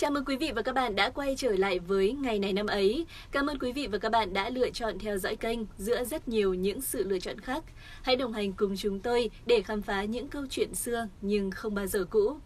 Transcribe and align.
Chào 0.00 0.10
mừng 0.10 0.24
quý 0.24 0.36
vị 0.36 0.52
và 0.54 0.62
các 0.62 0.74
bạn 0.74 0.96
đã 0.96 1.10
quay 1.10 1.34
trở 1.36 1.52
lại 1.52 1.78
với 1.78 2.12
ngày 2.12 2.38
này 2.38 2.52
năm 2.52 2.66
ấy. 2.66 3.06
Cảm 3.32 3.46
ơn 3.46 3.58
quý 3.58 3.72
vị 3.72 3.86
và 3.86 3.98
các 3.98 4.12
bạn 4.12 4.32
đã 4.32 4.50
lựa 4.50 4.70
chọn 4.70 4.98
theo 4.98 5.18
dõi 5.18 5.36
kênh 5.36 5.58
giữa 5.78 6.04
rất 6.04 6.28
nhiều 6.28 6.54
những 6.54 6.80
sự 6.80 7.04
lựa 7.04 7.18
chọn 7.18 7.40
khác. 7.40 7.64
Hãy 8.02 8.16
đồng 8.16 8.32
hành 8.32 8.52
cùng 8.52 8.76
chúng 8.76 9.00
tôi 9.00 9.30
để 9.46 9.62
khám 9.62 9.82
phá 9.82 10.04
những 10.04 10.28
câu 10.28 10.46
chuyện 10.50 10.74
xưa 10.74 11.08
nhưng 11.20 11.50
không 11.50 11.74
bao 11.74 11.86
giờ 11.86 12.04
cũ. 12.10 12.36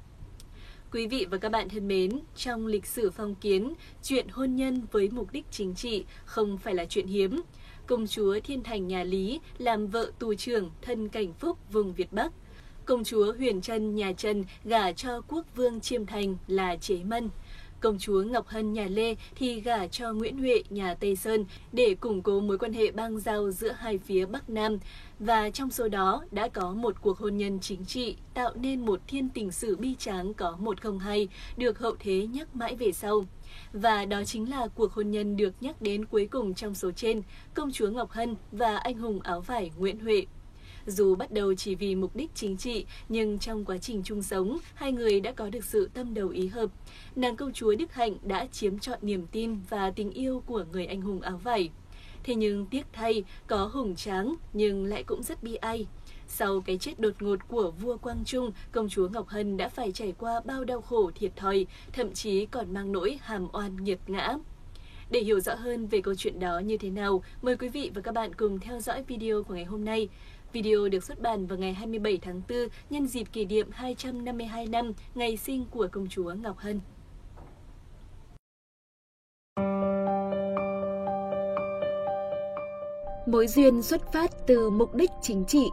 Quý 0.92 1.06
vị 1.06 1.26
và 1.30 1.38
các 1.38 1.48
bạn 1.48 1.68
thân 1.68 1.88
mến, 1.88 2.20
trong 2.36 2.66
lịch 2.66 2.86
sử 2.86 3.10
phong 3.10 3.34
kiến, 3.34 3.74
chuyện 4.02 4.28
hôn 4.28 4.56
nhân 4.56 4.82
với 4.92 5.08
mục 5.12 5.32
đích 5.32 5.44
chính 5.50 5.74
trị 5.74 6.04
không 6.24 6.58
phải 6.58 6.74
là 6.74 6.84
chuyện 6.84 7.06
hiếm. 7.06 7.40
Công 7.86 8.06
chúa 8.06 8.40
Thiên 8.44 8.62
Thành 8.62 8.88
nhà 8.88 9.04
Lý 9.04 9.40
làm 9.58 9.86
vợ 9.86 10.10
tù 10.18 10.34
trưởng 10.34 10.70
thân 10.82 11.08
cảnh 11.08 11.32
phúc 11.32 11.58
vùng 11.72 11.94
Việt 11.94 12.12
Bắc 12.12 12.32
công 12.84 13.04
chúa 13.04 13.32
Huyền 13.32 13.60
Trân 13.60 13.94
nhà 13.94 14.12
Trần 14.12 14.44
gả 14.64 14.92
cho 14.92 15.20
quốc 15.28 15.46
vương 15.56 15.80
Chiêm 15.80 16.06
Thành 16.06 16.36
là 16.46 16.76
Chế 16.76 16.96
Mân. 17.04 17.30
Công 17.84 17.98
chúa 17.98 18.22
Ngọc 18.22 18.48
Hân 18.48 18.72
nhà 18.72 18.86
Lê 18.90 19.14
thì 19.36 19.60
gả 19.60 19.86
cho 19.86 20.12
Nguyễn 20.12 20.38
Huệ 20.38 20.62
nhà 20.70 20.94
Tây 20.94 21.16
Sơn 21.16 21.44
để 21.72 21.94
củng 22.00 22.22
cố 22.22 22.40
mối 22.40 22.58
quan 22.58 22.72
hệ 22.72 22.90
bang 22.90 23.18
giao 23.20 23.50
giữa 23.50 23.72
hai 23.72 23.98
phía 23.98 24.26
Bắc 24.26 24.50
Nam. 24.50 24.78
Và 25.18 25.50
trong 25.50 25.70
số 25.70 25.88
đó 25.88 26.24
đã 26.30 26.48
có 26.48 26.72
một 26.72 27.02
cuộc 27.02 27.18
hôn 27.18 27.36
nhân 27.36 27.58
chính 27.60 27.84
trị 27.84 28.16
tạo 28.34 28.52
nên 28.54 28.80
một 28.86 29.00
thiên 29.06 29.28
tình 29.28 29.52
sử 29.52 29.76
bi 29.76 29.94
tráng 29.98 30.34
có 30.34 30.56
một 30.58 30.80
không 30.80 30.98
hay 30.98 31.28
được 31.56 31.78
hậu 31.78 31.96
thế 31.98 32.26
nhắc 32.26 32.56
mãi 32.56 32.76
về 32.76 32.92
sau. 32.92 33.24
Và 33.72 34.04
đó 34.04 34.24
chính 34.24 34.50
là 34.50 34.68
cuộc 34.74 34.92
hôn 34.92 35.10
nhân 35.10 35.36
được 35.36 35.54
nhắc 35.60 35.82
đến 35.82 36.04
cuối 36.04 36.28
cùng 36.30 36.54
trong 36.54 36.74
số 36.74 36.90
trên, 36.90 37.22
công 37.54 37.72
chúa 37.72 37.90
Ngọc 37.90 38.10
Hân 38.10 38.36
và 38.52 38.76
anh 38.76 38.98
hùng 38.98 39.20
áo 39.20 39.40
vải 39.40 39.70
Nguyễn 39.78 39.98
Huệ. 39.98 40.26
Dù 40.86 41.14
bắt 41.14 41.30
đầu 41.30 41.54
chỉ 41.54 41.74
vì 41.74 41.94
mục 41.94 42.16
đích 42.16 42.30
chính 42.34 42.56
trị, 42.56 42.86
nhưng 43.08 43.38
trong 43.38 43.64
quá 43.64 43.78
trình 43.78 44.02
chung 44.04 44.22
sống, 44.22 44.58
hai 44.74 44.92
người 44.92 45.20
đã 45.20 45.32
có 45.32 45.50
được 45.50 45.64
sự 45.64 45.90
tâm 45.94 46.14
đầu 46.14 46.28
ý 46.28 46.46
hợp. 46.46 46.70
Nàng 47.16 47.36
công 47.36 47.52
chúa 47.52 47.74
Đức 47.74 47.92
Hạnh 47.92 48.16
đã 48.22 48.46
chiếm 48.46 48.78
trọn 48.78 48.98
niềm 49.02 49.26
tin 49.32 49.56
và 49.68 49.90
tình 49.90 50.10
yêu 50.10 50.42
của 50.46 50.64
người 50.72 50.86
anh 50.86 51.00
hùng 51.00 51.20
áo 51.20 51.40
vải. 51.44 51.70
Thế 52.24 52.34
nhưng 52.34 52.66
tiếc 52.66 52.86
thay, 52.92 53.24
có 53.46 53.70
hùng 53.72 53.96
tráng 53.96 54.34
nhưng 54.52 54.84
lại 54.84 55.02
cũng 55.02 55.22
rất 55.22 55.42
bi 55.42 55.54
ai. 55.54 55.86
Sau 56.28 56.60
cái 56.60 56.78
chết 56.78 57.00
đột 57.00 57.22
ngột 57.22 57.48
của 57.48 57.70
vua 57.70 57.96
Quang 57.96 58.24
Trung, 58.24 58.52
công 58.72 58.88
chúa 58.88 59.08
Ngọc 59.08 59.28
Hân 59.28 59.56
đã 59.56 59.68
phải 59.68 59.92
trải 59.92 60.12
qua 60.18 60.40
bao 60.44 60.64
đau 60.64 60.80
khổ 60.80 61.10
thiệt 61.14 61.36
thòi, 61.36 61.66
thậm 61.92 62.12
chí 62.12 62.46
còn 62.46 62.74
mang 62.74 62.92
nỗi 62.92 63.18
hàm 63.22 63.48
oan 63.52 63.84
nghiệt 63.84 63.98
ngã. 64.06 64.36
Để 65.14 65.20
hiểu 65.20 65.40
rõ 65.40 65.54
hơn 65.54 65.86
về 65.86 66.00
câu 66.00 66.14
chuyện 66.14 66.40
đó 66.40 66.58
như 66.58 66.76
thế 66.76 66.90
nào, 66.90 67.22
mời 67.42 67.56
quý 67.56 67.68
vị 67.68 67.90
và 67.94 68.00
các 68.00 68.14
bạn 68.14 68.34
cùng 68.34 68.60
theo 68.60 68.80
dõi 68.80 69.02
video 69.02 69.42
của 69.42 69.54
ngày 69.54 69.64
hôm 69.64 69.84
nay. 69.84 70.08
Video 70.52 70.88
được 70.88 71.04
xuất 71.04 71.22
bản 71.22 71.46
vào 71.46 71.58
ngày 71.58 71.72
27 71.74 72.18
tháng 72.22 72.42
4 72.48 72.58
nhân 72.90 73.06
dịp 73.06 73.24
kỷ 73.32 73.44
niệm 73.44 73.68
252 73.72 74.66
năm 74.66 74.92
ngày 75.14 75.36
sinh 75.36 75.64
của 75.70 75.88
công 75.92 76.08
chúa 76.08 76.34
Ngọc 76.42 76.58
Hân. 76.58 76.80
Mối 83.26 83.46
duyên 83.46 83.82
xuất 83.82 84.12
phát 84.12 84.30
từ 84.46 84.70
mục 84.70 84.94
đích 84.94 85.10
chính 85.22 85.44
trị 85.48 85.64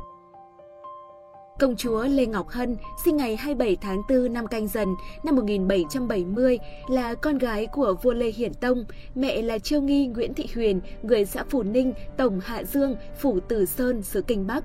Công 1.61 1.75
chúa 1.75 2.03
Lê 2.03 2.25
Ngọc 2.25 2.49
Hân 2.49 2.77
sinh 3.05 3.17
ngày 3.17 3.35
27 3.35 3.77
tháng 3.81 4.01
4 4.09 4.33
năm 4.33 4.47
Canh 4.47 4.67
Dần 4.67 4.95
năm 5.23 5.35
1770 5.35 6.59
là 6.89 7.15
con 7.15 7.37
gái 7.37 7.67
của 7.67 7.95
vua 8.01 8.13
Lê 8.13 8.31
Hiển 8.31 8.53
Tông, 8.53 8.85
mẹ 9.15 9.41
là 9.41 9.57
Chiêu 9.57 9.81
Nghi 9.81 10.07
Nguyễn 10.07 10.33
Thị 10.33 10.47
Huyền, 10.55 10.81
người 11.01 11.25
xã 11.25 11.43
Phủ 11.49 11.63
Ninh, 11.63 11.93
Tổng 12.17 12.39
Hạ 12.39 12.63
Dương, 12.63 12.95
Phủ 13.19 13.39
Tử 13.39 13.65
Sơn, 13.65 14.01
xứ 14.01 14.21
Kinh 14.21 14.47
Bắc. 14.47 14.63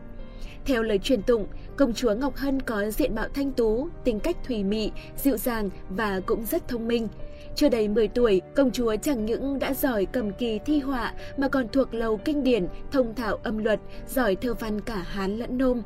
Theo 0.64 0.82
lời 0.82 0.98
truyền 0.98 1.22
tụng, 1.22 1.46
công 1.76 1.94
chúa 1.94 2.14
Ngọc 2.14 2.36
Hân 2.36 2.62
có 2.62 2.90
diện 2.90 3.14
mạo 3.14 3.28
thanh 3.34 3.52
tú, 3.52 3.88
tính 4.04 4.20
cách 4.20 4.36
thùy 4.46 4.64
mị, 4.64 4.90
dịu 5.16 5.36
dàng 5.36 5.70
và 5.90 6.20
cũng 6.26 6.44
rất 6.46 6.68
thông 6.68 6.88
minh. 6.88 7.08
Chưa 7.54 7.68
đầy 7.68 7.88
10 7.88 8.08
tuổi, 8.08 8.40
công 8.54 8.70
chúa 8.70 8.96
chẳng 8.96 9.26
những 9.26 9.58
đã 9.58 9.74
giỏi 9.74 10.06
cầm 10.06 10.32
kỳ 10.32 10.58
thi 10.58 10.80
họa 10.80 11.14
mà 11.36 11.48
còn 11.48 11.68
thuộc 11.68 11.94
lầu 11.94 12.16
kinh 12.16 12.44
điển, 12.44 12.66
thông 12.92 13.14
thạo 13.14 13.36
âm 13.42 13.58
luật, 13.58 13.80
giỏi 14.08 14.36
thơ 14.36 14.54
văn 14.54 14.80
cả 14.80 15.04
Hán 15.06 15.36
lẫn 15.36 15.58
Nôm 15.58 15.82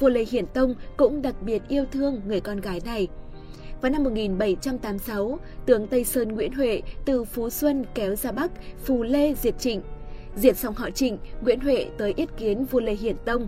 vua 0.00 0.08
Lê 0.08 0.24
Hiển 0.24 0.46
Tông 0.46 0.74
cũng 0.96 1.22
đặc 1.22 1.42
biệt 1.42 1.62
yêu 1.68 1.84
thương 1.92 2.20
người 2.26 2.40
con 2.40 2.60
gái 2.60 2.80
này. 2.84 3.08
Vào 3.80 3.92
năm 3.92 4.04
1786, 4.04 5.38
tướng 5.66 5.86
Tây 5.86 6.04
Sơn 6.04 6.28
Nguyễn 6.28 6.52
Huệ 6.52 6.82
từ 7.04 7.24
Phú 7.24 7.50
Xuân 7.50 7.84
kéo 7.94 8.14
ra 8.16 8.32
Bắc, 8.32 8.50
Phù 8.84 9.02
Lê 9.02 9.34
diệt 9.34 9.58
Trịnh. 9.58 9.82
Diệt 10.36 10.56
xong 10.56 10.74
họ 10.74 10.90
Trịnh, 10.90 11.18
Nguyễn 11.42 11.60
Huệ 11.60 11.86
tới 11.98 12.14
yết 12.16 12.28
kiến 12.36 12.64
vua 12.64 12.80
Lê 12.80 12.94
Hiển 12.94 13.16
Tông. 13.24 13.46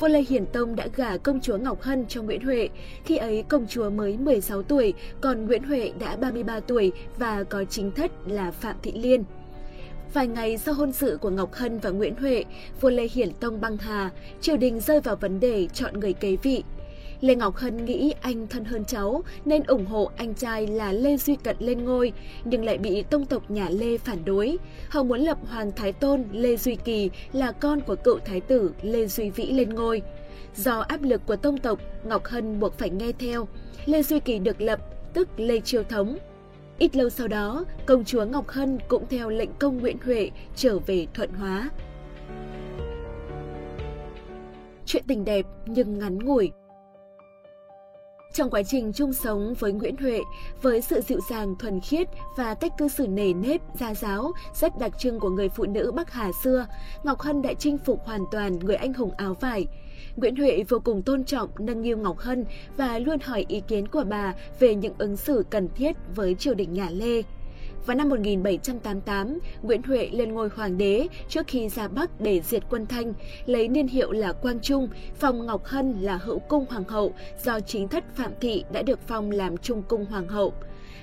Vua 0.00 0.08
Lê 0.08 0.24
Hiển 0.28 0.46
Tông 0.46 0.76
đã 0.76 0.88
gả 0.96 1.16
công 1.16 1.40
chúa 1.40 1.58
Ngọc 1.58 1.82
Hân 1.82 2.06
cho 2.08 2.22
Nguyễn 2.22 2.44
Huệ. 2.44 2.68
Khi 3.04 3.16
ấy 3.16 3.44
công 3.48 3.66
chúa 3.66 3.90
mới 3.90 4.18
16 4.18 4.62
tuổi, 4.62 4.94
còn 5.20 5.46
Nguyễn 5.46 5.62
Huệ 5.62 5.92
đã 5.98 6.16
33 6.16 6.60
tuổi 6.60 6.92
và 7.18 7.44
có 7.44 7.64
chính 7.64 7.90
thất 7.90 8.10
là 8.26 8.50
Phạm 8.50 8.76
Thị 8.82 8.92
Liên. 8.92 9.24
Vài 10.12 10.26
ngày 10.26 10.58
sau 10.58 10.74
hôn 10.74 10.92
sự 10.92 11.18
của 11.20 11.30
Ngọc 11.30 11.52
Hân 11.52 11.78
và 11.78 11.90
Nguyễn 11.90 12.14
Huệ, 12.16 12.44
vua 12.80 12.90
Lê 12.90 13.08
Hiển 13.12 13.32
Tông 13.32 13.60
băng 13.60 13.76
hà, 13.76 14.10
triều 14.40 14.56
đình 14.56 14.80
rơi 14.80 15.00
vào 15.00 15.16
vấn 15.16 15.40
đề 15.40 15.68
chọn 15.72 16.00
người 16.00 16.12
kế 16.12 16.36
vị. 16.42 16.64
Lê 17.20 17.34
Ngọc 17.34 17.56
Hân 17.56 17.84
nghĩ 17.84 18.14
anh 18.20 18.46
thân 18.46 18.64
hơn 18.64 18.84
cháu 18.84 19.22
nên 19.44 19.62
ủng 19.62 19.86
hộ 19.86 20.10
anh 20.16 20.34
trai 20.34 20.66
là 20.66 20.92
Lê 20.92 21.16
Duy 21.16 21.36
Cận 21.36 21.56
lên 21.58 21.84
ngôi, 21.84 22.12
nhưng 22.44 22.64
lại 22.64 22.78
bị 22.78 23.02
tông 23.02 23.26
tộc 23.26 23.50
nhà 23.50 23.68
Lê 23.68 23.98
phản 23.98 24.24
đối. 24.24 24.56
Họ 24.88 25.02
muốn 25.02 25.20
lập 25.20 25.38
Hoàng 25.48 25.72
Thái 25.76 25.92
Tôn 25.92 26.24
Lê 26.32 26.56
Duy 26.56 26.76
Kỳ 26.84 27.10
là 27.32 27.52
con 27.52 27.80
của 27.80 27.96
cựu 27.96 28.18
thái 28.18 28.40
tử 28.40 28.72
Lê 28.82 29.06
Duy 29.06 29.30
Vĩ 29.30 29.46
lên 29.46 29.74
ngôi. 29.74 30.02
Do 30.56 30.78
áp 30.78 31.02
lực 31.02 31.26
của 31.26 31.36
tông 31.36 31.58
tộc, 31.58 31.78
Ngọc 32.04 32.24
Hân 32.24 32.60
buộc 32.60 32.78
phải 32.78 32.90
nghe 32.90 33.12
theo. 33.18 33.48
Lê 33.86 34.02
Duy 34.02 34.20
Kỳ 34.20 34.38
được 34.38 34.60
lập, 34.60 34.80
tức 35.14 35.28
Lê 35.36 35.60
Chiêu 35.60 35.82
Thống, 35.82 36.18
Ít 36.78 36.96
lâu 36.96 37.10
sau 37.10 37.28
đó, 37.28 37.64
công 37.86 38.04
chúa 38.04 38.24
Ngọc 38.24 38.48
Hân 38.48 38.78
cũng 38.88 39.06
theo 39.10 39.28
lệnh 39.28 39.50
công 39.58 39.78
Nguyễn 39.78 39.96
Huệ 40.04 40.30
trở 40.56 40.78
về 40.78 41.06
Thuận 41.14 41.30
Hóa. 41.30 41.70
Chuyện 44.86 45.04
tình 45.06 45.24
đẹp 45.24 45.46
nhưng 45.66 45.98
ngắn 45.98 46.18
ngủi 46.18 46.50
trong 48.36 48.50
quá 48.50 48.62
trình 48.62 48.92
chung 48.92 49.12
sống 49.12 49.54
với 49.58 49.72
Nguyễn 49.72 49.96
Huệ, 49.96 50.20
với 50.62 50.80
sự 50.80 51.00
dịu 51.00 51.20
dàng 51.30 51.54
thuần 51.58 51.80
khiết 51.80 52.08
và 52.36 52.54
cách 52.54 52.72
cư 52.78 52.88
xử 52.88 53.06
nề 53.06 53.32
nếp, 53.32 53.60
gia 53.78 53.94
giáo 53.94 54.32
rất 54.54 54.78
đặc 54.78 54.92
trưng 54.98 55.20
của 55.20 55.30
người 55.30 55.48
phụ 55.48 55.64
nữ 55.64 55.92
Bắc 55.92 56.12
Hà 56.12 56.30
xưa, 56.44 56.66
Ngọc 57.04 57.20
Hân 57.20 57.42
đã 57.42 57.52
chinh 57.58 57.78
phục 57.78 58.04
hoàn 58.04 58.20
toàn 58.30 58.58
người 58.58 58.76
anh 58.76 58.94
hùng 58.94 59.10
áo 59.16 59.34
vải. 59.40 59.66
Nguyễn 60.16 60.36
Huệ 60.36 60.64
vô 60.68 60.78
cùng 60.84 61.02
tôn 61.02 61.24
trọng 61.24 61.50
nâng 61.58 61.82
niu 61.82 61.96
Ngọc 61.96 62.18
Hân 62.18 62.44
và 62.76 62.98
luôn 62.98 63.18
hỏi 63.24 63.44
ý 63.48 63.60
kiến 63.68 63.88
của 63.88 64.04
bà 64.08 64.34
về 64.58 64.74
những 64.74 64.94
ứng 64.98 65.16
xử 65.16 65.44
cần 65.50 65.68
thiết 65.74 65.96
với 66.14 66.34
triều 66.34 66.54
đình 66.54 66.72
nhà 66.72 66.88
Lê. 66.90 67.22
Vào 67.86 67.96
năm 67.96 68.08
1788, 68.08 69.38
Nguyễn 69.62 69.82
Huệ 69.82 70.08
lên 70.12 70.32
ngôi 70.32 70.48
hoàng 70.48 70.78
đế 70.78 71.06
trước 71.28 71.46
khi 71.46 71.68
ra 71.68 71.88
Bắc 71.88 72.20
để 72.20 72.40
diệt 72.40 72.62
quân 72.70 72.86
Thanh, 72.86 73.12
lấy 73.46 73.68
niên 73.68 73.88
hiệu 73.88 74.12
là 74.12 74.32
Quang 74.32 74.60
Trung, 74.60 74.88
phong 75.14 75.46
Ngọc 75.46 75.64
Hân 75.64 76.00
là 76.00 76.16
hữu 76.16 76.38
cung 76.38 76.64
hoàng 76.68 76.84
hậu 76.84 77.12
do 77.42 77.60
chính 77.60 77.88
thất 77.88 78.04
Phạm 78.16 78.32
Thị 78.40 78.64
đã 78.72 78.82
được 78.82 78.98
phong 79.06 79.30
làm 79.30 79.56
trung 79.56 79.82
cung 79.88 80.04
hoàng 80.04 80.28
hậu. 80.28 80.52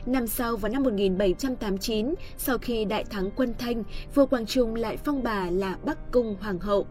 Năm 0.05 0.27
sau 0.27 0.57
vào 0.57 0.71
năm 0.71 0.83
1789, 0.83 2.13
sau 2.37 2.57
khi 2.57 2.85
đại 2.85 3.03
thắng 3.03 3.31
quân 3.35 3.53
Thanh, 3.57 3.83
vua 4.15 4.25
Quang 4.25 4.45
Trung 4.45 4.75
lại 4.75 4.97
phong 4.97 5.23
bà 5.23 5.49
là 5.49 5.77
Bắc 5.83 6.11
Cung 6.11 6.35
Hoàng 6.41 6.59
hậu. 6.59 6.87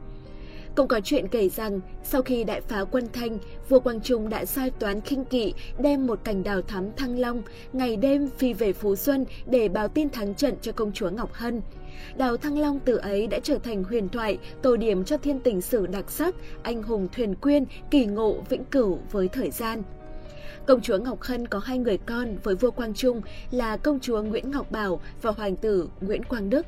Cũng 0.77 0.89
có 0.89 1.01
chuyện 1.05 1.29
kể 1.29 1.49
rằng, 1.49 1.81
sau 2.05 2.23
khi 2.23 2.45
đại 2.45 2.61
phá 2.61 2.85
quân 2.85 3.05
Thanh, 3.13 3.39
vua 3.69 3.81
Quang 3.81 4.01
Trung 4.01 4.29
đã 4.29 4.45
sai 4.45 4.71
toán 4.71 5.01
khinh 5.01 5.25
kỵ 5.25 5.55
đem 5.79 6.07
một 6.07 6.25
cành 6.25 6.43
đào 6.43 6.63
thắm 6.63 6.93
thăng 6.97 7.19
long, 7.19 7.43
ngày 7.73 7.97
đêm 7.97 8.29
phi 8.39 8.53
về 8.53 8.73
Phú 8.73 8.97
Xuân 8.97 9.25
để 9.47 9.69
báo 9.69 9.89
tin 9.89 10.11
thắng 10.11 10.35
trận 10.35 10.55
cho 10.63 10.73
công 10.73 10.93
chúa 10.93 11.11
Ngọc 11.11 11.33
Hân. 11.33 11.61
Đào 12.17 12.37
Thăng 12.37 12.59
Long 12.59 12.81
từ 12.85 12.97
ấy 12.97 13.27
đã 13.27 13.39
trở 13.43 13.59
thành 13.59 13.85
huyền 13.85 14.09
thoại, 14.09 14.39
tổ 14.63 14.77
điểm 14.77 15.05
cho 15.05 15.17
thiên 15.17 15.41
tình 15.41 15.61
sử 15.61 15.87
đặc 15.87 16.11
sắc, 16.11 16.35
anh 16.63 16.83
hùng 16.83 17.09
thuyền 17.13 17.35
quyên, 17.35 17.65
kỳ 17.91 18.07
ngộ 18.07 18.37
vĩnh 18.49 18.65
cửu 18.65 18.99
với 19.11 19.29
thời 19.29 19.51
gian. 19.51 19.83
Công 20.67 20.81
chúa 20.81 20.99
Ngọc 20.99 21.23
Hân 21.23 21.49
có 21.49 21.59
hai 21.59 21.79
người 21.79 21.99
con 21.99 22.37
với 22.43 22.55
vua 22.55 22.71
Quang 22.71 22.95
Trung 22.95 23.21
là 23.51 23.77
công 23.77 24.01
chúa 24.01 24.23
Nguyễn 24.23 24.51
Ngọc 24.51 24.71
Bảo 24.71 25.01
và 25.23 25.31
hoàng 25.31 25.57
tử 25.57 25.89
Nguyễn 26.01 26.25
Quang 26.25 26.51
Đức. 26.51 26.67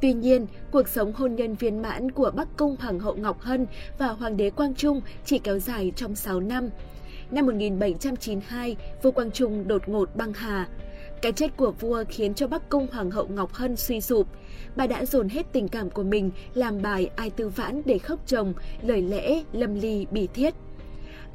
Tuy 0.00 0.12
nhiên, 0.12 0.46
cuộc 0.70 0.88
sống 0.88 1.12
hôn 1.12 1.34
nhân 1.34 1.54
viên 1.54 1.82
mãn 1.82 2.10
của 2.10 2.30
Bắc 2.36 2.48
Cung 2.56 2.76
Hoàng 2.80 2.98
hậu 2.98 3.16
Ngọc 3.16 3.40
Hân 3.40 3.66
và 3.98 4.06
Hoàng 4.06 4.36
đế 4.36 4.50
Quang 4.50 4.74
Trung 4.74 5.00
chỉ 5.24 5.38
kéo 5.38 5.58
dài 5.58 5.92
trong 5.96 6.14
6 6.14 6.40
năm. 6.40 6.70
Năm 7.30 7.46
1792, 7.46 8.76
vua 9.02 9.10
Quang 9.10 9.30
Trung 9.30 9.68
đột 9.68 9.88
ngột 9.88 10.16
băng 10.16 10.32
hà. 10.32 10.68
Cái 11.22 11.32
chết 11.32 11.56
của 11.56 11.70
vua 11.70 12.04
khiến 12.08 12.34
cho 12.34 12.46
Bắc 12.46 12.68
Cung 12.68 12.86
Hoàng 12.92 13.10
hậu 13.10 13.28
Ngọc 13.28 13.52
Hân 13.52 13.76
suy 13.76 14.00
sụp. 14.00 14.26
Bà 14.76 14.86
đã 14.86 15.04
dồn 15.04 15.28
hết 15.28 15.46
tình 15.52 15.68
cảm 15.68 15.90
của 15.90 16.02
mình 16.02 16.30
làm 16.54 16.82
bài 16.82 17.10
ai 17.16 17.30
tư 17.30 17.48
vãn 17.48 17.82
để 17.84 17.98
khóc 17.98 18.20
chồng, 18.26 18.54
lời 18.82 19.02
lẽ 19.02 19.42
lâm 19.52 19.74
ly 19.74 20.06
bỉ 20.10 20.26
thiết. 20.26 20.54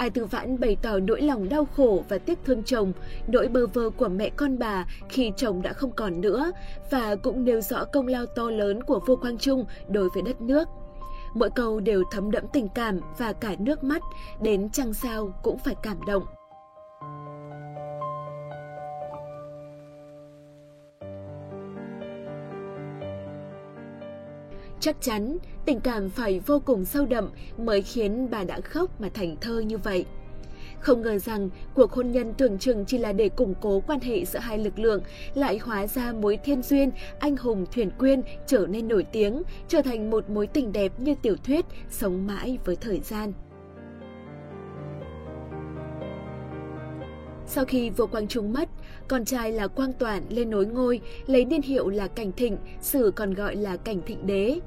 Ai 0.01 0.09
Tư 0.09 0.25
Vãn 0.25 0.59
bày 0.59 0.77
tỏ 0.81 0.99
nỗi 0.99 1.21
lòng 1.21 1.49
đau 1.49 1.65
khổ 1.65 2.03
và 2.09 2.17
tiếc 2.17 2.39
thương 2.45 2.63
chồng, 2.63 2.93
nỗi 3.27 3.47
bơ 3.47 3.67
vơ 3.67 3.89
của 3.89 4.07
mẹ 4.07 4.29
con 4.29 4.59
bà 4.59 4.85
khi 5.09 5.31
chồng 5.37 5.61
đã 5.61 5.73
không 5.73 5.91
còn 5.91 6.21
nữa 6.21 6.51
và 6.91 7.15
cũng 7.15 7.45
nêu 7.45 7.61
rõ 7.61 7.85
công 7.85 8.07
lao 8.07 8.25
to 8.25 8.49
lớn 8.49 8.83
của 8.83 8.99
vua 9.07 9.15
Quang 9.15 9.37
Trung 9.37 9.65
đối 9.89 10.09
với 10.13 10.23
đất 10.23 10.41
nước. 10.41 10.67
Mỗi 11.33 11.49
câu 11.49 11.79
đều 11.79 12.03
thấm 12.11 12.31
đẫm 12.31 12.43
tình 12.53 12.67
cảm 12.75 12.99
và 13.17 13.33
cả 13.33 13.55
nước 13.59 13.83
mắt, 13.83 14.01
đến 14.41 14.69
trăng 14.69 14.93
sao 14.93 15.33
cũng 15.43 15.57
phải 15.57 15.75
cảm 15.83 15.97
động. 16.07 16.23
Chắc 24.81 25.01
chắn 25.01 25.37
tình 25.65 25.79
cảm 25.79 26.09
phải 26.09 26.39
vô 26.39 26.61
cùng 26.65 26.85
sâu 26.85 27.05
đậm 27.05 27.29
mới 27.57 27.81
khiến 27.81 28.27
bà 28.31 28.43
đã 28.43 28.61
khóc 28.61 29.01
mà 29.01 29.09
thành 29.13 29.35
thơ 29.41 29.59
như 29.59 29.77
vậy. 29.77 30.05
Không 30.79 31.01
ngờ 31.01 31.17
rằng 31.17 31.49
cuộc 31.73 31.91
hôn 31.91 32.11
nhân 32.11 32.33
tưởng 32.33 32.59
chừng 32.59 32.85
chỉ 32.85 32.97
là 32.97 33.13
để 33.13 33.29
củng 33.29 33.53
cố 33.61 33.83
quan 33.87 33.99
hệ 33.99 34.25
giữa 34.25 34.39
hai 34.39 34.57
lực 34.57 34.79
lượng, 34.79 35.01
lại 35.33 35.57
hóa 35.57 35.87
ra 35.87 36.13
mối 36.13 36.37
thiên 36.43 36.61
duyên, 36.61 36.91
anh 37.19 37.37
hùng 37.37 37.65
thuyền 37.71 37.89
quyên 37.99 38.21
trở 38.47 38.67
nên 38.69 38.87
nổi 38.87 39.03
tiếng, 39.11 39.41
trở 39.67 39.81
thành 39.81 40.09
một 40.09 40.29
mối 40.29 40.47
tình 40.47 40.71
đẹp 40.71 40.99
như 40.99 41.15
tiểu 41.21 41.35
thuyết, 41.43 41.65
sống 41.89 42.27
mãi 42.27 42.57
với 42.65 42.75
thời 42.75 42.99
gian. 42.99 43.33
Sau 47.45 47.65
khi 47.65 47.89
vua 47.89 48.07
Quang 48.07 48.27
Trung 48.27 48.53
mất, 48.53 48.69
con 49.07 49.25
trai 49.25 49.51
là 49.51 49.67
Quang 49.67 49.93
Toản 49.93 50.23
lên 50.29 50.49
nối 50.49 50.65
ngôi, 50.65 51.01
lấy 51.27 51.45
niên 51.45 51.61
hiệu 51.61 51.89
là 51.89 52.07
Cảnh 52.07 52.31
Thịnh, 52.31 52.57
sử 52.81 53.11
còn 53.15 53.33
gọi 53.33 53.55
là 53.55 53.77
Cảnh 53.77 54.01
Thịnh 54.05 54.27
Đế. 54.27 54.59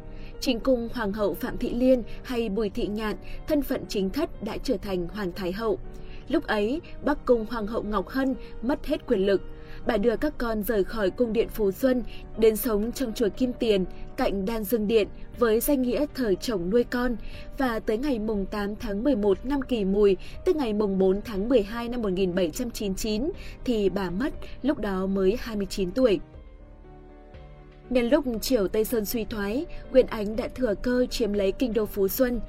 Chính 0.44 0.60
cung 0.60 0.88
Hoàng 0.92 1.12
hậu 1.12 1.34
Phạm 1.34 1.58
Thị 1.58 1.74
Liên 1.74 2.02
hay 2.22 2.48
Bùi 2.48 2.70
Thị 2.70 2.86
Nhạn, 2.86 3.16
thân 3.48 3.62
phận 3.62 3.84
chính 3.88 4.10
thất 4.10 4.42
đã 4.42 4.56
trở 4.62 4.76
thành 4.76 5.08
Hoàng 5.08 5.32
Thái 5.36 5.52
hậu. 5.52 5.78
Lúc 6.28 6.46
ấy, 6.46 6.80
Bắc 7.04 7.24
Cung 7.24 7.46
Hoàng 7.50 7.66
hậu 7.66 7.82
Ngọc 7.82 8.08
Hân 8.08 8.34
mất 8.62 8.86
hết 8.86 9.06
quyền 9.06 9.26
lực. 9.26 9.42
Bà 9.86 9.96
đưa 9.96 10.16
các 10.16 10.34
con 10.38 10.62
rời 10.62 10.84
khỏi 10.84 11.10
cung 11.10 11.32
điện 11.32 11.48
Phú 11.48 11.70
Xuân, 11.70 12.02
đến 12.38 12.56
sống 12.56 12.92
trong 12.92 13.12
chùa 13.12 13.28
Kim 13.36 13.52
Tiền, 13.52 13.84
cạnh 14.16 14.44
Đan 14.44 14.64
Dương 14.64 14.86
Điện 14.86 15.08
với 15.38 15.60
danh 15.60 15.82
nghĩa 15.82 16.06
thời 16.14 16.36
chồng 16.36 16.70
nuôi 16.70 16.84
con. 16.84 17.16
Và 17.58 17.80
tới 17.80 17.98
ngày 17.98 18.18
mùng 18.18 18.46
8 18.46 18.76
tháng 18.76 19.04
11 19.04 19.46
năm 19.46 19.62
Kỷ 19.62 19.84
Mùi, 19.84 20.16
tức 20.44 20.56
ngày 20.56 20.72
mùng 20.72 20.98
4 20.98 21.20
tháng 21.24 21.48
12 21.48 21.88
năm 21.88 22.02
1799, 22.02 23.30
thì 23.64 23.88
bà 23.88 24.10
mất, 24.10 24.34
lúc 24.62 24.78
đó 24.78 25.06
mới 25.06 25.36
29 25.40 25.90
tuổi. 25.90 26.20
Nhân 27.90 28.08
lúc 28.08 28.24
triều 28.40 28.68
Tây 28.68 28.84
Sơn 28.84 29.04
suy 29.04 29.24
thoái, 29.24 29.66
Nguyên 29.92 30.06
Ánh 30.06 30.36
đã 30.36 30.48
thừa 30.48 30.74
cơ 30.82 31.06
chiếm 31.10 31.32
lấy 31.32 31.52
kinh 31.52 31.72
đô 31.72 31.86
Phú 31.86 32.08
Xuân. 32.08 32.40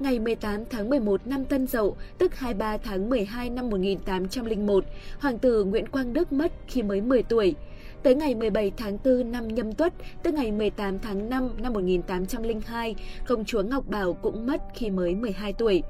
Ngày 0.00 0.18
18 0.18 0.64
tháng 0.70 0.90
11 0.90 1.26
năm 1.26 1.44
Tân 1.44 1.66
Dậu, 1.66 1.96
tức 2.18 2.34
23 2.34 2.76
tháng 2.76 3.10
12 3.10 3.50
năm 3.50 3.70
1801, 3.70 4.84
Hoàng 5.18 5.38
tử 5.38 5.64
Nguyễn 5.64 5.88
Quang 5.88 6.12
Đức 6.12 6.32
mất 6.32 6.52
khi 6.68 6.82
mới 6.82 7.00
10 7.00 7.22
tuổi. 7.22 7.54
Tới 8.02 8.14
ngày 8.14 8.34
17 8.34 8.72
tháng 8.76 8.98
4 9.04 9.32
năm 9.32 9.48
Nhâm 9.48 9.72
Tuất, 9.72 9.92
tức 10.22 10.34
ngày 10.34 10.52
18 10.52 10.98
tháng 10.98 11.28
5 11.30 11.50
năm 11.58 11.72
1802, 11.72 12.94
công 13.26 13.44
chúa 13.44 13.62
Ngọc 13.62 13.88
Bảo 13.88 14.12
cũng 14.12 14.46
mất 14.46 14.62
khi 14.74 14.90
mới 14.90 15.14
12 15.14 15.52
tuổi. 15.52 15.82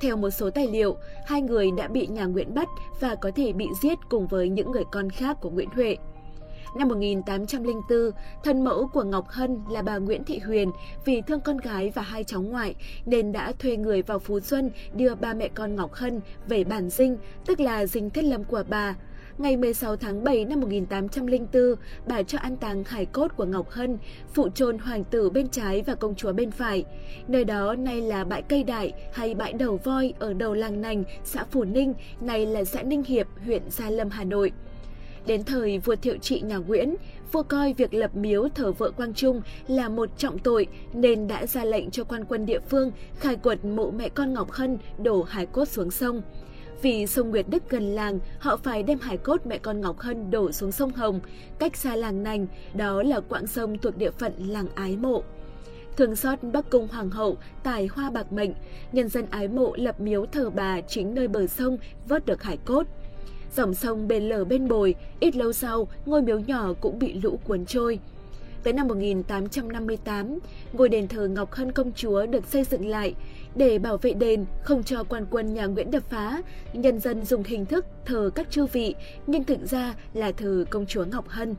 Theo 0.00 0.16
một 0.16 0.30
số 0.30 0.50
tài 0.50 0.66
liệu, 0.66 0.96
hai 1.26 1.42
người 1.42 1.70
đã 1.76 1.88
bị 1.88 2.06
nhà 2.06 2.24
Nguyễn 2.24 2.54
bắt 2.54 2.68
và 3.00 3.14
có 3.14 3.30
thể 3.36 3.52
bị 3.52 3.66
giết 3.82 3.98
cùng 4.08 4.26
với 4.26 4.48
những 4.48 4.70
người 4.70 4.84
con 4.92 5.10
khác 5.10 5.36
của 5.40 5.50
Nguyễn 5.50 5.68
Huệ. 5.68 5.96
Năm 6.74 6.88
1804, 6.88 8.10
thân 8.44 8.64
mẫu 8.64 8.88
của 8.92 9.02
Ngọc 9.02 9.28
Hân 9.28 9.60
là 9.70 9.82
bà 9.82 9.98
Nguyễn 9.98 10.24
Thị 10.24 10.38
Huyền 10.38 10.70
vì 11.04 11.22
thương 11.26 11.40
con 11.40 11.56
gái 11.56 11.92
và 11.94 12.02
hai 12.02 12.24
cháu 12.24 12.42
ngoại 12.42 12.74
nên 13.06 13.32
đã 13.32 13.52
thuê 13.58 13.76
người 13.76 14.02
vào 14.02 14.18
Phú 14.18 14.40
Xuân 14.40 14.70
đưa 14.94 15.14
ba 15.14 15.34
mẹ 15.34 15.48
con 15.54 15.76
Ngọc 15.76 15.94
Hân 15.94 16.20
về 16.48 16.64
bản 16.64 16.90
dinh, 16.90 17.16
tức 17.46 17.60
là 17.60 17.86
dinh 17.86 18.10
thiết 18.10 18.24
lâm 18.24 18.44
của 18.44 18.62
bà. 18.68 18.96
Ngày 19.38 19.56
16 19.56 19.96
tháng 19.96 20.24
7 20.24 20.44
năm 20.44 20.60
1804, 20.60 21.62
bà 22.06 22.22
cho 22.22 22.38
an 22.38 22.56
táng 22.56 22.84
hải 22.84 23.06
cốt 23.06 23.36
của 23.36 23.44
Ngọc 23.44 23.70
Hân, 23.70 23.98
phụ 24.34 24.48
chôn 24.54 24.78
hoàng 24.78 25.04
tử 25.04 25.30
bên 25.30 25.48
trái 25.48 25.82
và 25.86 25.94
công 25.94 26.14
chúa 26.14 26.32
bên 26.32 26.50
phải. 26.50 26.84
Nơi 27.28 27.44
đó 27.44 27.74
nay 27.74 28.00
là 28.00 28.24
bãi 28.24 28.42
cây 28.42 28.64
đại 28.64 28.92
hay 29.12 29.34
bãi 29.34 29.52
đầu 29.52 29.76
voi 29.84 30.14
ở 30.18 30.32
đầu 30.32 30.54
làng 30.54 30.80
Nành, 30.80 31.04
xã 31.24 31.44
Phủ 31.44 31.64
Ninh, 31.64 31.94
nay 32.20 32.46
là 32.46 32.64
xã 32.64 32.82
Ninh 32.82 33.02
Hiệp, 33.04 33.26
huyện 33.44 33.62
Gia 33.70 33.90
Lâm, 33.90 34.10
Hà 34.10 34.24
Nội. 34.24 34.52
Đến 35.26 35.44
thời 35.44 35.78
vua 35.78 35.96
thiệu 35.96 36.16
trị 36.16 36.40
nhà 36.40 36.56
Nguyễn, 36.56 36.94
vua 37.32 37.42
coi 37.42 37.72
việc 37.72 37.94
lập 37.94 38.16
miếu 38.16 38.48
thờ 38.48 38.72
vợ 38.72 38.90
Quang 38.90 39.14
Trung 39.14 39.42
là 39.68 39.88
một 39.88 40.18
trọng 40.18 40.38
tội 40.38 40.66
nên 40.92 41.28
đã 41.28 41.46
ra 41.46 41.64
lệnh 41.64 41.90
cho 41.90 42.04
quan 42.04 42.24
quân 42.24 42.46
địa 42.46 42.60
phương 42.60 42.92
khai 43.18 43.36
quật 43.36 43.64
mộ 43.64 43.90
mẹ 43.90 44.08
con 44.08 44.34
Ngọc 44.34 44.50
Hân 44.50 44.78
đổ 44.98 45.22
hải 45.22 45.46
cốt 45.46 45.68
xuống 45.68 45.90
sông. 45.90 46.22
Vì 46.82 47.06
sông 47.06 47.30
Nguyệt 47.30 47.46
Đức 47.48 47.62
gần 47.70 47.82
làng, 47.82 48.18
họ 48.38 48.56
phải 48.56 48.82
đem 48.82 48.98
hải 48.98 49.16
cốt 49.16 49.46
mẹ 49.46 49.58
con 49.58 49.80
Ngọc 49.80 49.98
Hân 49.98 50.30
đổ 50.30 50.52
xuống 50.52 50.72
sông 50.72 50.90
Hồng, 50.90 51.20
cách 51.58 51.76
xa 51.76 51.96
làng 51.96 52.22
Nành, 52.22 52.46
đó 52.74 53.02
là 53.02 53.20
quãng 53.20 53.46
sông 53.46 53.78
thuộc 53.78 53.96
địa 53.96 54.10
phận 54.10 54.32
làng 54.38 54.66
Ái 54.74 54.96
Mộ. 54.96 55.22
Thường 55.96 56.16
xót 56.16 56.38
Bắc 56.42 56.70
Cung 56.70 56.88
Hoàng 56.88 57.10
hậu, 57.10 57.36
tài 57.62 57.86
hoa 57.86 58.10
bạc 58.10 58.32
mệnh, 58.32 58.50
nhân 58.92 59.08
dân 59.08 59.26
ái 59.30 59.48
mộ 59.48 59.72
lập 59.76 60.00
miếu 60.00 60.26
thờ 60.26 60.50
bà 60.50 60.80
chính 60.80 61.14
nơi 61.14 61.28
bờ 61.28 61.46
sông 61.46 61.78
vớt 62.08 62.26
được 62.26 62.42
hải 62.42 62.56
cốt. 62.64 62.86
Dòng 63.56 63.74
sông 63.74 64.08
bên 64.08 64.28
lở 64.28 64.44
bên 64.44 64.68
bồi, 64.68 64.94
ít 65.20 65.36
lâu 65.36 65.52
sau, 65.52 65.88
ngôi 66.06 66.22
miếu 66.22 66.38
nhỏ 66.38 66.72
cũng 66.80 66.98
bị 66.98 67.12
lũ 67.22 67.38
cuốn 67.44 67.66
trôi. 67.66 67.98
Tới 68.62 68.72
năm 68.72 68.88
1858, 68.88 70.38
ngôi 70.72 70.88
đền 70.88 71.08
thờ 71.08 71.28
Ngọc 71.28 71.52
Hân 71.52 71.72
Công 71.72 71.92
Chúa 71.92 72.26
được 72.26 72.46
xây 72.46 72.64
dựng 72.64 72.86
lại. 72.86 73.14
Để 73.54 73.78
bảo 73.78 73.96
vệ 73.96 74.12
đền, 74.12 74.44
không 74.62 74.82
cho 74.82 75.04
quan 75.04 75.26
quân 75.30 75.54
nhà 75.54 75.66
Nguyễn 75.66 75.90
đập 75.90 76.02
phá, 76.10 76.42
nhân 76.72 77.00
dân 77.00 77.24
dùng 77.24 77.42
hình 77.42 77.66
thức 77.66 77.86
thờ 78.04 78.30
các 78.34 78.50
chư 78.50 78.66
vị, 78.66 78.94
nhưng 79.26 79.44
thực 79.44 79.58
ra 79.70 79.94
là 80.14 80.32
thờ 80.32 80.64
công 80.70 80.86
chúa 80.86 81.04
Ngọc 81.04 81.28
Hân. 81.28 81.54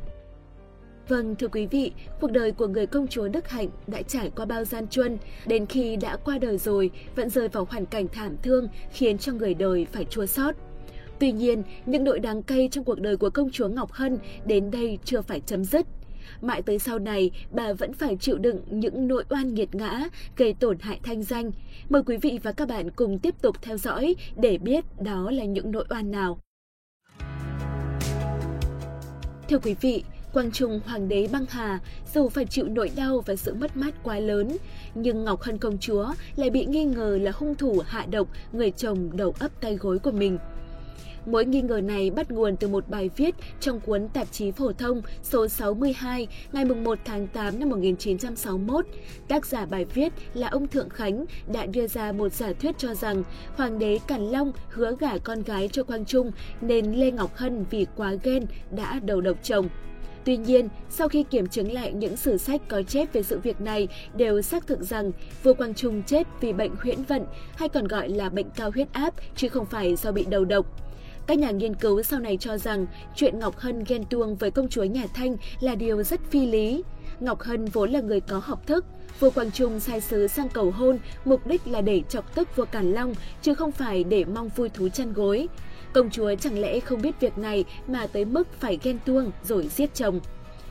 Vâng, 1.08 1.36
thưa 1.36 1.48
quý 1.48 1.66
vị, 1.66 1.92
cuộc 2.22 2.32
đời 2.32 2.52
của 2.52 2.68
người 2.68 2.88
công 2.88 3.08
chúa 3.08 3.28
Đức 3.28 3.50
Hạnh 3.50 3.70
đã 3.88 4.02
trải 4.02 4.32
qua 4.36 4.46
bao 4.46 4.66
gian 4.66 4.88
truân, 4.88 5.18
đến 5.46 5.66
khi 5.66 5.96
đã 5.96 6.18
qua 6.18 6.38
đời 6.38 6.58
rồi 6.58 6.92
vẫn 7.16 7.30
rơi 7.30 7.48
vào 7.48 7.68
hoàn 7.70 7.86
cảnh 7.86 8.08
thảm 8.08 8.36
thương 8.44 8.68
khiến 8.92 9.18
cho 9.18 9.34
người 9.34 9.54
đời 9.54 9.88
phải 9.92 10.06
chua 10.06 10.26
xót. 10.26 10.56
Tuy 11.24 11.32
nhiên, 11.32 11.64
những 11.86 12.04
nỗi 12.04 12.20
đáng 12.20 12.44
cay 12.44 12.70
trong 12.72 12.84
cuộc 12.84 13.00
đời 13.00 13.18
của 13.18 13.30
công 13.30 13.50
chúa 13.52 13.68
Ngọc 13.68 13.92
Hân 13.92 14.18
đến 14.46 14.72
đây 14.72 15.00
chưa 15.06 15.22
phải 15.22 15.40
chấm 15.40 15.64
dứt. 15.64 15.86
Mãi 16.42 16.62
tới 16.62 16.80
sau 16.80 17.00
này, 17.00 17.32
bà 17.52 17.74
vẫn 17.74 17.94
phải 17.94 18.18
chịu 18.20 18.38
đựng 18.38 18.62
những 18.70 19.08
nội 19.08 19.24
oan 19.30 19.54
nghiệt 19.54 19.76
ngã, 19.76 20.10
gây 20.38 20.54
tổn 20.54 20.80
hại 20.80 21.00
thanh 21.04 21.24
danh. 21.24 21.52
Mời 21.90 22.04
quý 22.06 22.18
vị 22.18 22.40
và 22.44 22.52
các 22.52 22.68
bạn 22.68 22.92
cùng 22.92 23.20
tiếp 23.20 23.36
tục 23.42 23.56
theo 23.62 23.78
dõi 23.78 24.16
để 24.36 24.58
biết 24.58 24.86
đó 25.02 25.32
là 25.32 25.46
những 25.46 25.72
nội 25.72 25.86
oan 25.90 26.12
nào. 26.12 26.40
Thưa 29.50 29.60
quý 29.60 29.76
vị, 29.82 30.04
Quang 30.34 30.52
Trung 30.52 30.80
Hoàng 30.86 31.08
đế 31.08 31.28
băng 31.32 31.46
hà 31.50 31.80
dù 32.14 32.30
phải 32.30 32.46
chịu 32.46 32.68
nỗi 32.68 32.92
đau 32.96 33.24
và 33.26 33.36
sự 33.36 33.54
mất 33.54 33.78
mát 33.78 34.04
quá 34.04 34.20
lớn, 34.20 34.58
nhưng 34.96 35.24
Ngọc 35.24 35.42
Hân 35.42 35.58
công 35.58 35.78
chúa 35.78 36.14
lại 36.36 36.50
bị 36.50 36.66
nghi 36.66 36.86
ngờ 36.86 37.20
là 37.22 37.32
hung 37.36 37.56
thủ 37.56 37.82
hạ 37.86 38.06
độc 38.12 38.28
người 38.52 38.72
chồng 38.72 39.10
đầu 39.14 39.34
ấp 39.40 39.62
tay 39.62 39.76
gối 39.76 40.00
của 40.00 40.12
mình. 40.12 40.38
Mỗi 41.26 41.46
nghi 41.46 41.62
ngờ 41.62 41.82
này 41.82 42.12
bắt 42.12 42.32
nguồn 42.32 42.56
từ 42.56 42.68
một 42.68 42.90
bài 42.90 43.10
viết 43.18 43.36
trong 43.60 43.80
cuốn 43.80 44.08
tạp 44.08 44.32
chí 44.32 44.52
phổ 44.52 44.72
thông 44.74 45.02
số 45.24 45.48
62 45.48 46.28
ngày 46.52 46.66
1 46.66 47.00
tháng 47.06 47.28
8 47.28 47.60
năm 47.60 47.70
1961. 47.70 48.86
Tác 49.28 49.46
giả 49.46 49.66
bài 49.66 49.86
viết 49.86 50.14
là 50.34 50.48
ông 50.48 50.68
Thượng 50.68 50.90
Khánh 50.90 51.26
đã 51.54 51.66
đưa 51.66 51.88
ra 51.88 52.12
một 52.12 52.34
giả 52.34 52.54
thuyết 52.60 52.78
cho 52.78 52.94
rằng 52.94 53.24
Hoàng 53.56 53.80
đế 53.80 54.00
Càn 54.08 54.22
Long 54.22 54.52
hứa 54.70 54.96
gả 55.00 55.18
con 55.18 55.44
gái 55.44 55.70
cho 55.72 55.84
Quang 55.84 56.06
Trung 56.06 56.32
nên 56.62 56.94
Lê 56.94 57.12
Ngọc 57.12 57.36
Hân 57.36 57.66
vì 57.70 57.86
quá 57.96 58.14
ghen 58.24 58.46
đã 58.72 59.00
đầu 59.04 59.22
độc 59.22 59.38
chồng. 59.44 59.70
Tuy 60.26 60.38
nhiên, 60.38 60.70
sau 60.90 61.10
khi 61.10 61.24
kiểm 61.24 61.48
chứng 61.48 61.72
lại 61.72 61.94
những 61.94 62.18
sử 62.18 62.38
sách 62.38 62.62
có 62.68 62.82
chép 62.84 63.14
về 63.14 63.24
sự 63.24 63.40
việc 63.40 63.62
này 63.62 63.88
đều 64.16 64.42
xác 64.42 64.68
thực 64.68 64.82
rằng 64.82 65.12
vua 65.44 65.54
Quang 65.54 65.74
Trung 65.74 66.04
chết 66.04 66.28
vì 66.42 66.54
bệnh 66.54 66.76
huyễn 66.76 67.04
vận 67.04 67.26
hay 67.56 67.70
còn 67.70 67.88
gọi 67.88 68.10
là 68.10 68.30
bệnh 68.30 68.50
cao 68.50 68.72
huyết 68.72 68.88
áp 68.94 69.14
chứ 69.36 69.50
không 69.50 69.66
phải 69.66 69.96
do 69.96 70.12
bị 70.12 70.26
đầu 70.30 70.46
độc. 70.46 70.66
Các 71.28 71.40
nhà 71.40 71.52
nghiên 71.52 71.76
cứu 71.76 72.04
sau 72.04 72.20
này 72.20 72.38
cho 72.38 72.58
rằng 72.58 72.86
chuyện 73.16 73.40
Ngọc 73.40 73.58
Hân 73.58 73.84
ghen 73.88 74.04
tuông 74.06 74.36
với 74.36 74.52
công 74.52 74.70
chúa 74.70 74.84
nhà 74.84 75.08
Thanh 75.14 75.38
là 75.60 75.76
điều 75.76 76.04
rất 76.04 76.20
phi 76.32 76.46
lý. 76.46 76.84
Ngọc 77.20 77.42
Hân 77.42 77.66
vốn 77.66 77.92
là 77.92 78.00
người 78.00 78.20
có 78.20 78.42
học 78.44 78.68
thức, 78.68 78.86
vua 79.20 79.30
Quang 79.30 79.52
Trung 79.52 79.80
sai 79.80 80.02
sứ 80.02 80.28
sang 80.28 80.50
cầu 80.50 80.72
hôn 80.72 81.00
mục 81.26 81.48
đích 81.48 81.68
là 81.68 81.82
để 81.82 82.02
chọc 82.10 82.36
tức 82.36 82.56
vua 82.56 82.66
Càn 82.66 82.92
Long 82.92 83.16
chứ 83.42 83.54
không 83.54 83.72
phải 83.72 84.04
để 84.04 84.26
mong 84.26 84.50
vui 84.50 84.70
thú 84.70 84.90
chăn 84.90 85.14
gối. 85.14 85.48
Công 85.94 86.10
chúa 86.10 86.36
chẳng 86.36 86.60
lẽ 86.60 86.80
không 86.80 87.02
biết 87.02 87.20
việc 87.20 87.38
này 87.38 87.66
mà 87.88 88.08
tới 88.08 88.26
mức 88.26 88.48
phải 88.60 88.80
ghen 88.84 89.00
tuông 89.06 89.32
rồi 89.44 89.68
giết 89.68 89.94
chồng. 89.94 90.20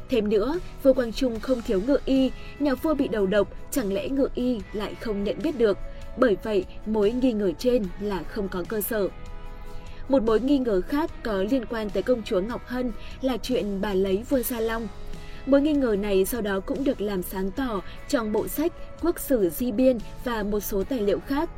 Thêm 0.08 0.28
nữa, 0.28 0.58
vua 0.82 0.92
Quang 0.92 1.12
Trung 1.12 1.40
không 1.40 1.62
thiếu 1.62 1.80
ngựa 1.86 2.00
y, 2.04 2.30
nhà 2.58 2.74
vua 2.74 2.94
bị 2.94 3.08
đầu 3.08 3.26
độc, 3.26 3.48
chẳng 3.70 3.92
lẽ 3.92 4.08
ngựa 4.08 4.28
y 4.34 4.60
lại 4.72 4.94
không 4.94 5.24
nhận 5.24 5.36
biết 5.42 5.58
được. 5.58 5.78
Bởi 6.16 6.36
vậy, 6.42 6.64
mối 6.86 7.12
nghi 7.12 7.32
ngờ 7.32 7.52
trên 7.58 7.84
là 8.00 8.22
không 8.22 8.48
có 8.48 8.64
cơ 8.68 8.80
sở. 8.80 9.08
Một 10.12 10.22
mối 10.22 10.40
nghi 10.40 10.58
ngờ 10.58 10.80
khác 10.80 11.10
có 11.22 11.42
liên 11.50 11.64
quan 11.66 11.90
tới 11.90 12.02
công 12.02 12.22
chúa 12.22 12.40
Ngọc 12.40 12.66
Hân 12.66 12.92
là 13.20 13.36
chuyện 13.36 13.80
bà 13.80 13.94
lấy 13.94 14.22
vua 14.28 14.38
Gia 14.38 14.60
Long. 14.60 14.88
Mối 15.46 15.60
nghi 15.60 15.72
ngờ 15.72 15.96
này 16.00 16.24
sau 16.24 16.40
đó 16.40 16.60
cũng 16.60 16.84
được 16.84 17.00
làm 17.00 17.22
sáng 17.22 17.50
tỏ 17.50 17.80
trong 18.08 18.32
bộ 18.32 18.48
sách 18.48 18.72
Quốc 19.02 19.20
sử 19.20 19.50
Di 19.50 19.72
Biên 19.72 19.98
và 20.24 20.42
một 20.42 20.60
số 20.60 20.84
tài 20.84 21.00
liệu 21.00 21.20
khác. 21.20 21.50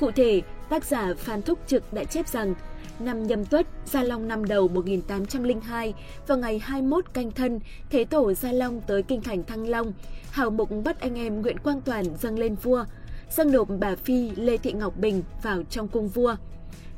Cụ 0.00 0.10
thể, 0.10 0.42
tác 0.70 0.84
giả 0.84 1.14
Phan 1.18 1.42
Thúc 1.42 1.58
Trực 1.66 1.92
đã 1.92 2.04
chép 2.04 2.28
rằng 2.28 2.54
năm 2.98 3.26
nhâm 3.26 3.44
tuất, 3.44 3.66
Gia 3.84 4.02
Long 4.02 4.28
năm 4.28 4.44
đầu 4.44 4.68
1802, 4.68 5.94
vào 6.26 6.38
ngày 6.38 6.58
21 6.58 7.04
canh 7.14 7.30
thân, 7.30 7.60
Thế 7.90 8.04
tổ 8.04 8.32
Gia 8.32 8.52
Long 8.52 8.80
tới 8.86 9.02
kinh 9.02 9.20
thành 9.22 9.44
Thăng 9.44 9.68
Long, 9.68 9.92
hào 10.30 10.50
mục 10.50 10.70
bắt 10.84 11.00
anh 11.00 11.18
em 11.18 11.42
Nguyễn 11.42 11.58
Quang 11.58 11.80
Toàn 11.80 12.04
dâng 12.20 12.38
lên 12.38 12.54
vua, 12.54 12.84
dâng 13.30 13.52
nộp 13.52 13.68
bà 13.78 13.96
Phi 13.96 14.30
Lê 14.36 14.56
Thị 14.56 14.72
Ngọc 14.72 14.96
Bình 14.96 15.22
vào 15.42 15.62
trong 15.70 15.88
cung 15.88 16.08
vua. 16.08 16.36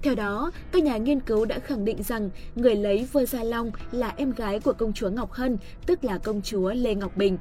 Theo 0.03 0.15
đó, 0.15 0.51
các 0.73 0.83
nhà 0.83 0.97
nghiên 0.97 1.21
cứu 1.21 1.45
đã 1.45 1.59
khẳng 1.59 1.85
định 1.85 2.03
rằng 2.03 2.31
người 2.57 2.77
lấy 2.77 3.09
vua 3.13 3.25
Gia 3.25 3.45
Long 3.45 3.71
là 3.93 4.15
em 4.17 4.33
gái 4.33 4.61
của 4.61 4.73
công 4.73 4.93
chúa 4.93 5.11
Ngọc 5.11 5.33
Hân, 5.33 5.59
tức 5.87 6.05
là 6.05 6.19
công 6.19 6.43
chúa 6.43 6.73
Lê 6.73 6.95
Ngọc 6.95 7.17
Bình. 7.17 7.39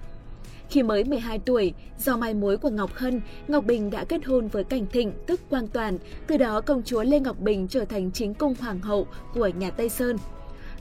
Khi 0.70 0.84
mới 0.84 1.04
12 1.04 1.40
tuổi, 1.40 1.74
do 1.98 2.18
mai 2.18 2.34
mối 2.34 2.58
của 2.58 2.70
Ngọc 2.70 2.96
Hân, 2.96 3.22
Ngọc 3.48 3.66
Bình 3.66 3.90
đã 3.90 4.04
kết 4.04 4.26
hôn 4.26 4.48
với 4.48 4.64
Cảnh 4.64 4.86
Thịnh 4.92 5.14
tức 5.28 5.42
Quang 5.50 5.68
Toàn, 5.68 5.98
từ 6.28 6.38
đó 6.38 6.62
công 6.62 6.84
chúa 6.84 7.04
Lê 7.04 7.20
Ngọc 7.20 7.40
Bình 7.40 7.68
trở 7.68 7.86
thành 7.86 8.12
chính 8.12 8.34
cung 8.34 8.56
hoàng 8.60 8.80
hậu 8.80 9.08
của 9.34 9.48
nhà 9.48 9.72
Tây 9.72 9.90
Sơn. 9.90 10.18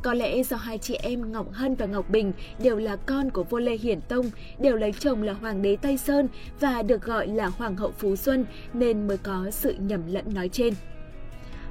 Có 0.02 0.14
lẽ 0.14 0.42
do 0.42 0.56
hai 0.56 0.78
chị 0.78 0.94
em 0.94 1.32
Ngọc 1.32 1.52
Hân 1.52 1.75
và 1.75 1.87
Ngọc 1.87 2.10
Bình 2.10 2.32
đều 2.58 2.76
là 2.76 2.96
con 2.96 3.30
của 3.30 3.44
vua 3.44 3.58
Lê 3.58 3.76
Hiển 3.76 4.00
Tông, 4.00 4.30
đều 4.58 4.76
lấy 4.76 4.92
chồng 4.99 5.22
là 5.22 5.32
hoàng 5.32 5.62
đế 5.62 5.76
Tây 5.76 5.96
Sơn 5.96 6.28
và 6.60 6.82
được 6.82 7.02
gọi 7.02 7.26
là 7.26 7.46
hoàng 7.46 7.76
hậu 7.76 7.90
Phú 7.90 8.16
Xuân 8.16 8.44
nên 8.72 9.06
mới 9.06 9.16
có 9.16 9.46
sự 9.50 9.75
nhầm 9.78 10.02
lẫn 10.06 10.34
nói 10.34 10.49
trên. 10.49 10.75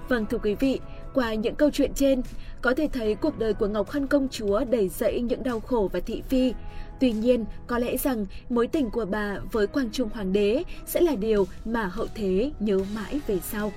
Vâng 0.09 0.25
thưa 0.25 0.37
quý 0.37 0.55
vị, 0.55 0.79
qua 1.13 1.33
những 1.33 1.55
câu 1.55 1.69
chuyện 1.69 1.93
trên, 1.95 2.21
có 2.61 2.73
thể 2.73 2.87
thấy 2.93 3.15
cuộc 3.15 3.39
đời 3.39 3.53
của 3.53 3.67
Ngọc 3.67 3.89
Hân 3.89 4.07
công 4.07 4.27
chúa 4.29 4.63
đầy 4.63 4.89
dẫy 4.89 5.21
những 5.21 5.43
đau 5.43 5.59
khổ 5.59 5.89
và 5.93 5.99
thị 5.99 6.21
phi. 6.29 6.53
Tuy 6.99 7.11
nhiên, 7.11 7.45
có 7.67 7.79
lẽ 7.79 7.97
rằng 7.97 8.25
mối 8.49 8.67
tình 8.67 8.89
của 8.89 9.05
bà 9.05 9.37
với 9.51 9.67
Quang 9.67 9.91
Trung 9.91 10.09
Hoàng 10.13 10.33
đế 10.33 10.63
sẽ 10.85 11.01
là 11.01 11.15
điều 11.15 11.47
mà 11.65 11.85
hậu 11.85 12.07
thế 12.15 12.51
nhớ 12.59 12.79
mãi 12.95 13.19
về 13.27 13.39
sau. 13.39 13.71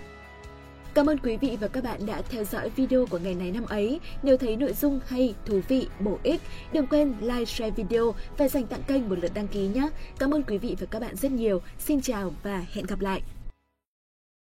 Cảm 0.94 1.06
ơn 1.06 1.18
quý 1.18 1.36
vị 1.36 1.58
và 1.60 1.68
các 1.68 1.84
bạn 1.84 2.06
đã 2.06 2.22
theo 2.30 2.44
dõi 2.44 2.70
video 2.76 3.06
của 3.06 3.18
ngày 3.18 3.34
này 3.34 3.50
năm 3.50 3.64
ấy. 3.64 4.00
Nếu 4.22 4.36
thấy 4.36 4.56
nội 4.56 4.72
dung 4.72 5.00
hay, 5.06 5.34
thú 5.46 5.60
vị, 5.68 5.86
bổ 6.00 6.18
ích, 6.22 6.40
đừng 6.72 6.86
quên 6.86 7.14
like, 7.20 7.44
share 7.44 7.70
video 7.70 8.14
và 8.38 8.48
dành 8.48 8.66
tặng 8.66 8.82
kênh 8.86 9.08
một 9.08 9.18
lượt 9.22 9.34
đăng 9.34 9.48
ký 9.48 9.66
nhé. 9.66 9.88
Cảm 10.18 10.34
ơn 10.34 10.42
quý 10.42 10.58
vị 10.58 10.76
và 10.80 10.86
các 10.90 11.02
bạn 11.02 11.16
rất 11.16 11.32
nhiều. 11.32 11.62
Xin 11.78 12.00
chào 12.00 12.32
và 12.42 12.64
hẹn 12.72 12.86
gặp 12.86 13.00
lại. 13.00 13.22